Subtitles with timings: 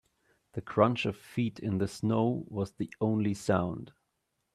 [0.53, 3.93] The crunch of feet in the snow was the only sound.